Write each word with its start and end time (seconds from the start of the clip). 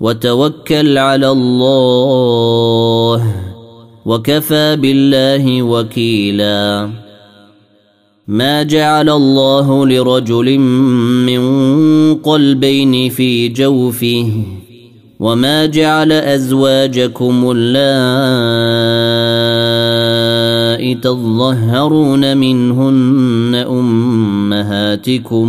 وتوكل 0.00 0.98
على 0.98 1.30
الله 1.30 3.34
وكفى 4.06 4.76
بالله 4.76 5.62
وكيلا. 5.62 6.90
ما 8.28 8.62
جعل 8.62 9.10
الله 9.10 9.86
لرجل 9.86 10.58
من 11.26 11.42
قلبين 12.14 13.08
في 13.08 13.48
جوفه 13.48 14.32
وما 15.20 15.66
جعل 15.66 16.12
أزواجكم 16.12 17.52
اللائي 17.56 17.70
تظهرون 20.94 22.36
منهن 22.36 23.64
أمهاتكم 23.68 25.48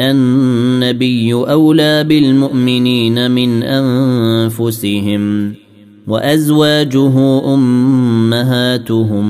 النبي 0.00 1.34
أولى 1.34 2.04
بالمؤمنين 2.04 3.30
من 3.30 3.62
أنفسهم 3.62 5.54
وأزواجه 6.06 7.44
أمهاتهم 7.54 9.28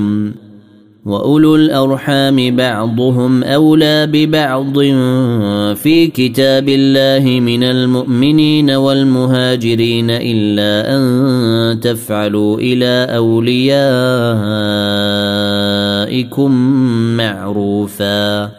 وأولو 1.05 1.55
الأرحام 1.55 2.55
بعضهم 2.55 3.43
أولى 3.43 4.07
ببعض 4.07 4.79
في 5.75 6.07
كتاب 6.07 6.69
الله 6.69 7.39
من 7.39 7.63
المؤمنين 7.63 8.71
والمهاجرين 8.71 10.09
إلا 10.09 10.95
أن 10.95 11.79
تفعلوا 11.79 12.57
إلى 12.59 13.07
أوليائكم 13.17 13.71
معروفا 17.17 18.58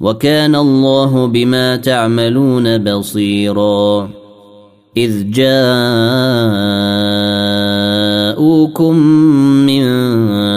وكان 0.00 0.54
الله 0.54 1.26
بما 1.26 1.76
تعملون 1.76 2.78
بصيرا. 2.78 4.08
إذ 4.96 5.30
جاءوكم 5.30 5.96
من 9.66 9.82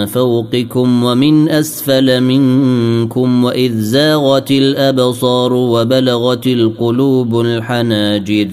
فوقكم 0.05 1.03
ومن 1.03 1.49
أسفل 1.49 2.21
منكم 2.21 3.43
وإذ 3.43 3.79
زاغت 3.79 4.51
الأبصار 4.51 5.53
وبلغت 5.53 6.47
القلوب 6.47 7.41
الحناجر 7.41 8.47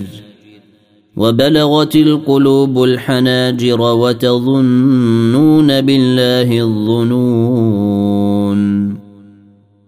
وبلغت 1.16 1.97
القلوب 1.97 2.84
الحناجر 2.84 3.81
وتظنون 3.81 5.81
بالله 5.81 6.60
الظنون. 6.60 8.59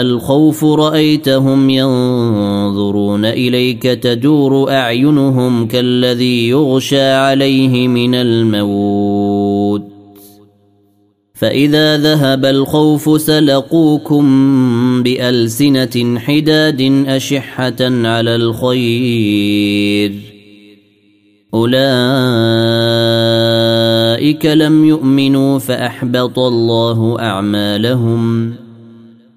الخوف 0.00 0.64
رأيتهم 0.64 1.70
ينظرون 1.70 3.24
إليك 3.24 3.82
تدور 3.82 4.70
أعينهم 4.70 5.68
كالذي 5.68 6.48
يغشى 6.48 7.10
عليه 7.12 7.88
من 7.88 8.14
الموت. 8.14 9.82
فإذا 11.34 11.96
ذهب 11.96 12.44
الخوف 12.44 13.20
سلقوكم 13.20 14.26
بألسنة 15.02 16.18
حداد 16.18 17.04
أشحة 17.06 17.76
على 17.80 18.36
الخير. 18.36 20.12
أولئك 21.54 21.76
لم 24.46 24.84
يؤمنوا 24.84 25.58
فأحبط 25.58 26.38
الله 26.38 27.16
أعمالهم. 27.20 28.54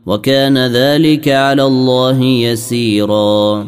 وكان 0.05 0.57
ذلك 0.57 1.29
على 1.29 1.63
الله 1.63 2.23
يسيرا. 2.23 3.67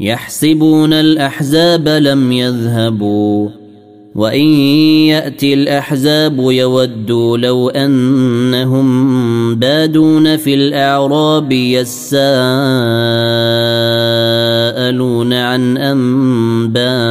يحسبون 0.00 0.92
الأحزاب 0.92 1.88
لم 1.88 2.32
يذهبوا 2.32 3.48
وإن 4.14 4.44
يأتي 5.06 5.54
الأحزاب 5.54 6.38
يودوا 6.38 7.38
لو 7.38 7.68
أنهم 7.68 8.90
بادون 9.54 10.36
في 10.36 10.54
الأعراب 10.54 11.52
يساءلون 11.52 12.22
عن 15.32 15.76
أنبائكم. 15.76 17.10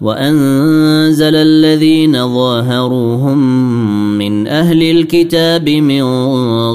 وأنزل 0.00 1.34
الذين 1.34 2.34
ظاهروهم 2.34 3.38
من 4.18 4.46
أهل 4.46 4.82
الكتاب 4.82 5.68
من 5.68 6.04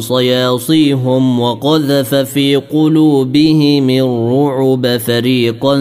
صياصيهم 0.01 1.39
وقذف 1.39 2.15
في 2.15 2.55
قلوبهم 2.55 3.89
الرعب 3.89 4.97
فريقا 4.97 5.77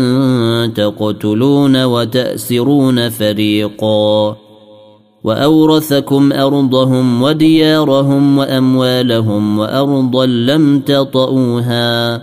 تقتلون 0.67 1.85
وتأسرون 1.85 3.09
فريقا. 3.09 4.37
وأورثكم 5.25 6.33
أرضهم 6.33 7.23
وديارهم 7.23 8.39
وأموالهم 8.39 9.59
وأرضا 9.59 10.27
لم 10.27 10.81
تطئوها. 10.81 12.23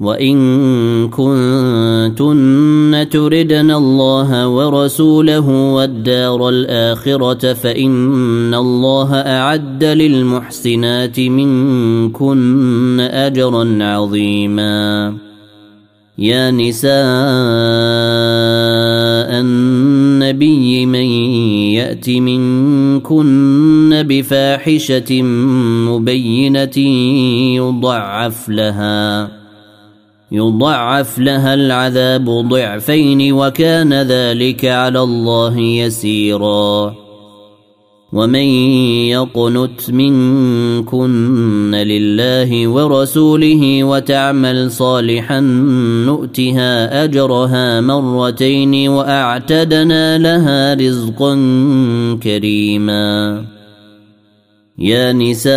وان 0.00 1.08
كنتن 1.08 3.06
تردن 3.10 3.70
الله 3.70 4.48
ورسوله 4.48 5.48
والدار 5.48 6.48
الاخره 6.48 7.52
فان 7.52 8.54
الله 8.54 9.14
اعد 9.14 9.84
للمحسنات 9.84 11.20
منكن 11.20 13.00
اجرا 13.00 13.78
عظيما 13.80 15.14
يا 16.18 16.50
نساء 16.50 16.92
النبي 19.40 20.86
من 20.86 21.06
يات 21.74 22.10
منكن 22.10 24.04
بفاحشه 24.08 25.22
مبينه 25.88 26.78
يضعف 27.56 28.48
لها 28.48 29.45
يضعف 30.32 31.18
لها 31.18 31.54
العذاب 31.54 32.24
ضعفين 32.30 33.32
وكان 33.32 33.94
ذلك 33.94 34.64
على 34.64 35.00
الله 35.00 35.58
يسيرا. 35.58 36.94
ومن 38.12 38.46
يقنت 39.10 39.90
منكن 39.90 41.74
لله 41.74 42.68
ورسوله 42.68 43.84
وتعمل 43.84 44.70
صالحا 44.70 45.40
نؤتها 46.06 47.04
أجرها 47.04 47.80
مرتين 47.80 48.88
وأعتدنا 48.88 50.18
لها 50.18 50.74
رزقا 50.74 51.34
كريما. 52.22 53.44
يا 54.78 55.12
نساء 55.12 55.56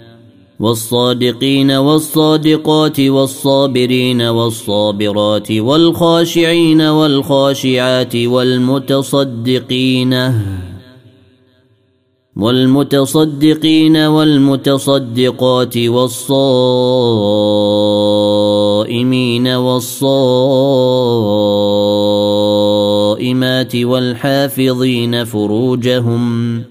والصادقين 0.61 1.71
والصادقات 1.71 2.99
والصابرين 2.99 4.21
والصابرات 4.21 5.51
والخاشعين 5.51 6.81
والخاشعات 6.81 8.15
والمتصدقين 8.15 10.13
والمتصدقين 12.35 13.97
والمتصدقات 13.97 15.77
والصائمين 15.77 16.67
والصائمات 19.47 20.15
والحافظين 23.75 25.23
فروجهم 25.23 26.70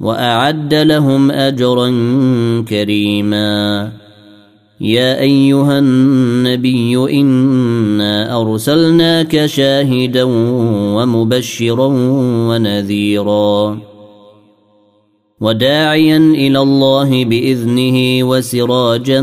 وأعد 0.00 0.74
لهم 0.74 1.30
أجرا 1.30 1.90
كريما. 2.68 3.92
يا 4.80 5.20
أيها 5.20 5.78
النبي 5.78 7.20
إنا 7.20 8.40
أرسلناك 8.40 9.46
شاهدا 9.46 10.22
ومبشرا 10.96 11.86
ونذيرا. 12.48 13.78
وداعيا 15.40 16.16
إلى 16.16 16.58
الله 16.58 17.24
بإذنه 17.24 18.28
وسراجا 18.28 19.20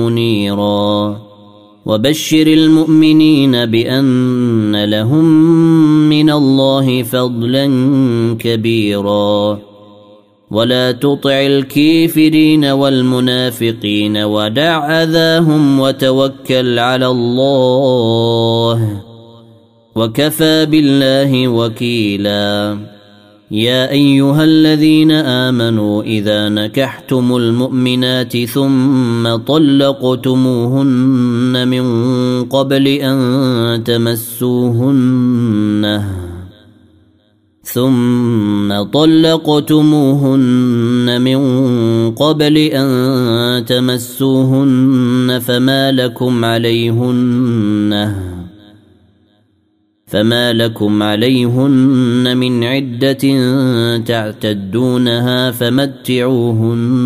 منيرا. 0.00 1.16
وبشر 1.86 2.46
المؤمنين 2.46 3.66
بأن 3.66 4.84
لهم 4.84 5.24
من 6.08 6.30
الله 6.30 7.02
فضلا 7.02 7.66
كبيرا. 8.38 9.58
ولا 10.50 10.92
تطع 10.92 11.30
الكافرين 11.30 12.64
والمنافقين 12.64 14.16
ودع 14.16 15.02
أذاهم 15.02 15.80
وتوكل 15.80 16.78
على 16.78 17.06
الله 17.06 19.02
وكفى 19.96 20.66
بالله 20.66 21.48
وكيلا. 21.48 22.78
يا 23.50 23.90
أيها 23.90 24.44
الذين 24.44 25.10
آمنوا 25.10 26.02
إذا 26.02 26.48
نكحتم 26.48 27.36
المؤمنات 27.36 28.36
ثم 28.36 29.36
طلقتموهن 29.36 30.88
من 31.68 31.84
قبل 32.44 32.86
أن 32.88 33.84
تمسوهن 33.84 35.06
ثم 37.72 38.82
طلقتموهن 38.82 40.40
من 41.20 41.40
قبل 42.10 42.56
أن 42.56 43.64
تمسوهن 43.64 45.40
فما 45.46 45.92
لكم 45.92 46.44
عليهن 46.44 48.14
فما 50.06 50.52
لكم 50.52 51.02
عليهن 51.02 52.36
من 52.36 52.64
عدة 52.64 53.24
تعتدونها 53.98 55.50
فمتعوهن 55.50 56.96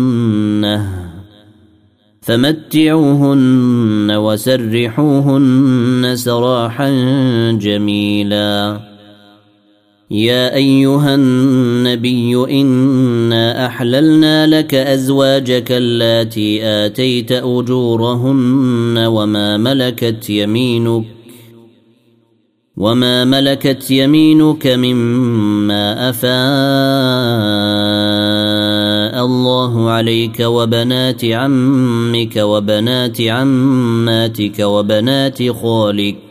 فمتعوهن 2.21 4.11
وسرحوهن 4.11 6.11
سراحا 6.15 6.91
جميلا 7.51 8.90
يا 10.11 10.55
أيها 10.55 11.15
النبي 11.15 12.61
إنا 12.61 13.65
أحللنا 13.65 14.47
لك 14.47 14.73
أزواجك 14.75 15.71
اللاتي 15.71 16.65
آتيت 16.65 17.31
أجورهن 17.31 18.97
وما 18.97 19.57
ملكت 19.57 20.29
يمينك 20.29 21.03
وما 22.77 23.25
ملكت 23.25 23.91
يمينك 23.91 24.67
مما 24.67 26.09
أفاء 26.09 26.31
الله 29.25 29.89
عليك 29.89 30.39
وبنات 30.39 31.25
عمك 31.25 32.35
وبنات 32.37 33.21
عماتك 33.21 34.59
وبنات 34.59 35.51
خالك 35.51 36.30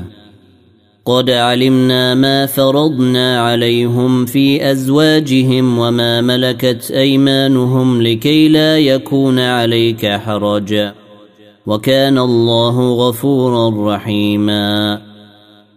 قد 1.05 1.29
علمنا 1.29 2.15
ما 2.15 2.45
فرضنا 2.45 3.41
عليهم 3.41 4.25
في 4.25 4.71
ازواجهم 4.71 5.77
وما 5.77 6.21
ملكت 6.21 6.91
ايمانهم 6.91 8.01
لكي 8.01 8.49
لا 8.49 8.77
يكون 8.77 9.39
عليك 9.39 10.05
حرج 10.05 10.91
وكان 11.65 12.17
الله 12.17 12.93
غفورا 12.93 13.95
رحيما 13.95 15.01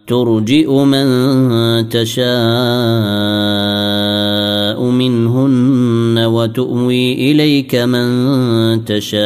ترجئ 0.07 0.71
من 0.71 1.89
تشاء 1.89 2.25
منهن 4.83 6.19
وتؤوي 6.25 7.31
اليك 7.31 7.75
من 7.75 8.85
تشاء 8.85 9.25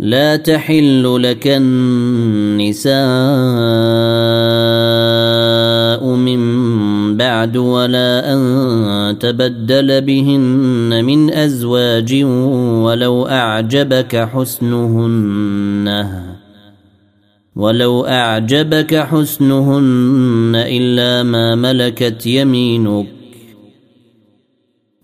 لا 0.00 0.36
تحل 0.36 1.22
لك 1.22 1.46
النساء 1.46 2.94
من 6.16 6.40
بعد 7.16 7.56
ولا 7.56 8.32
أن 8.32 9.18
تبدل 9.18 10.00
بهن 10.00 11.04
من 11.04 11.32
أزواج 11.32 12.24
ولو 12.84 13.26
أعجبك 13.26 14.16
حسنهن. 14.16 16.06
ولو 17.56 18.04
أعجبك 18.04 18.96
حسنهن 18.96 20.52
إلا 20.54 21.22
ما 21.22 21.54
ملكت 21.54 22.26
يمينك. 22.26 23.06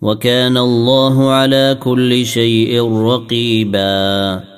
وكان 0.01 0.57
الله 0.57 1.31
على 1.31 1.77
كل 1.81 2.25
شيء 2.25 2.91
رقيبا. 2.91 4.56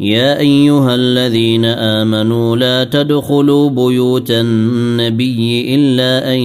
يا 0.00 0.38
أيها 0.40 0.94
الذين 0.94 1.64
آمنوا 1.64 2.56
لا 2.56 2.84
تدخلوا 2.84 3.70
بيوت 3.70 4.30
النبي 4.30 5.74
إلا 5.74 6.34
أن 6.34 6.38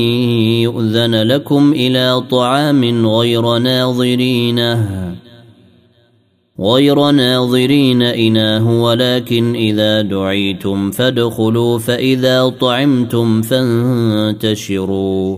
يؤذن 0.63 1.15
لكم 1.15 1.71
إلى 1.71 2.23
طعام 2.31 3.07
غير 3.07 3.57
ناظرينه 3.57 5.15
غير 6.59 7.11
ناظرين 7.11 8.01
إناه 8.01 8.81
ولكن 8.81 9.55
إذا 9.55 10.01
دعيتم 10.01 10.91
فادخلوا 10.91 11.79
فإذا 11.79 12.49
طعمتم 12.49 13.41
فانتشروا. 13.41 15.37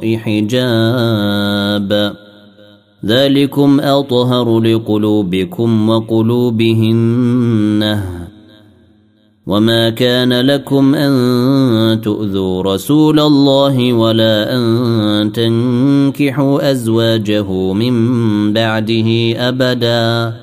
حجاب. 0.00 1.90
ذلكم 3.06 3.80
أطهر 3.80 4.60
لقلوبكم 4.60 5.88
وقلوبهن. 5.88 8.00
وما 9.46 9.90
كان 9.90 10.40
لكم 10.40 10.94
أن 10.94 12.00
تؤذوا 12.00 12.62
رسول 12.62 13.20
الله 13.20 13.92
ولا 13.92 14.56
أن 14.56 15.32
تنكحوا 15.32 16.70
أزواجه 16.70 17.72
من 17.72 18.52
بعده 18.52 19.38
أبدا. 19.48 20.34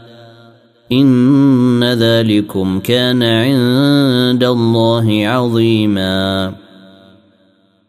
إن 0.91 1.83
ذلكم 1.83 2.79
كان 2.79 3.23
عند 3.23 4.43
الله 4.43 5.27
عظيما. 5.27 6.53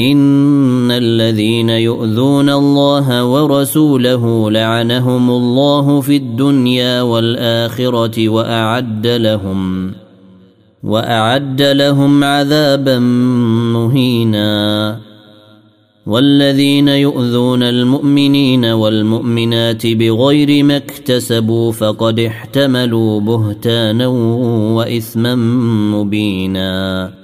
ان 0.00 0.90
الذين 0.90 1.70
يؤذون 1.70 2.50
الله 2.50 3.24
ورسوله 3.24 4.50
لعنهم 4.50 5.30
الله 5.30 6.00
في 6.00 6.16
الدنيا 6.16 7.02
والاخره 7.02 8.28
واعد 8.28 9.06
لهم 9.06 9.92
واعد 10.82 11.62
لهم 11.62 12.24
عذابا 12.24 12.98
مهينا 13.72 14.98
والذين 16.06 16.88
يؤذون 16.88 17.62
المؤمنين 17.62 18.64
والمؤمنات 18.64 19.86
بغير 19.86 20.64
ما 20.64 20.76
اكتسبوا 20.76 21.72
فقد 21.72 22.20
احتملوا 22.20 23.20
بهتانا 23.20 24.06
واثما 24.76 25.34
مبينا 25.94 27.23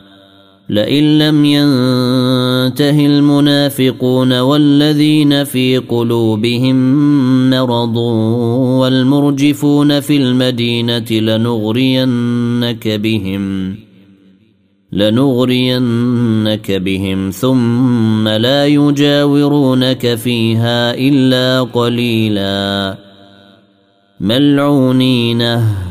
لئن 0.71 1.17
لم 1.17 1.45
ينته 1.45 3.05
المنافقون 3.05 4.39
والذين 4.39 5.43
في 5.43 5.77
قلوبهم 5.77 6.75
مرض 7.49 7.97
والمرجفون 8.79 9.99
في 9.99 10.17
المدينة 10.17 11.11
لنغرينك 11.11 12.87
بهم 12.87 13.75
لنغرينك 14.91 16.71
بهم 16.71 17.29
ثم 17.29 18.27
لا 18.27 18.65
يجاورونك 18.65 20.15
فيها 20.15 20.93
إلا 20.93 21.61
قليلا. 21.61 22.97
ملعونينه 24.19 25.90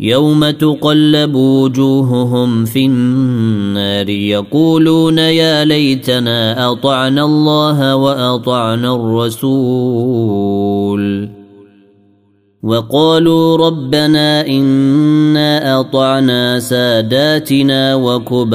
يوم 0.00 0.50
تقلب 0.50 1.34
وجوههم 1.34 2.64
في 2.64 2.86
النار 2.86 4.08
يقولون 4.08 5.18
يا 5.18 5.64
ليتنا 5.64 6.70
اطعنا 6.70 7.24
الله 7.24 7.96
واطعنا 7.96 8.94
الرسول 8.94 10.44
وقالوا 12.62 13.56
ربنا 13.56 14.46
انا 14.46 15.80
اطعنا 15.80 16.60
ساداتنا 16.60 17.94
وكبراءنا 17.94 18.54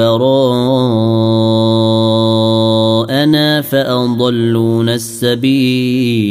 فاضلونا 3.60 4.94
السبيل 4.94 6.30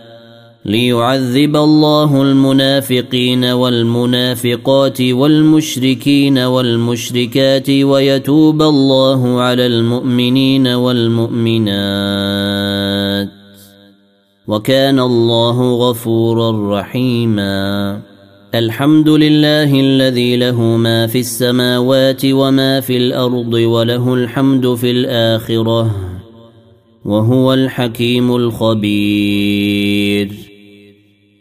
ليعذب 0.65 1.55
الله 1.55 2.21
المنافقين 2.21 3.45
والمنافقات 3.45 5.01
والمشركين 5.01 6.37
والمشركات 6.37 7.69
ويتوب 7.69 8.61
الله 8.61 9.41
على 9.41 9.65
المؤمنين 9.65 10.67
والمؤمنات. 10.67 11.71
وكان 14.47 14.99
الله 14.99 15.89
غفورا 15.89 16.79
رحيما. 16.79 17.99
الحمد 18.55 19.09
لله 19.09 19.79
الذي 19.79 20.37
له 20.37 20.61
ما 20.61 21.07
في 21.07 21.19
السماوات 21.19 22.21
وما 22.25 22.79
في 22.79 22.97
الأرض 22.97 23.53
وله 23.53 24.13
الحمد 24.13 24.75
في 24.75 24.91
الآخرة 24.91 25.95
وهو 27.05 27.53
الحكيم 27.53 28.35
الخبير. 28.35 30.50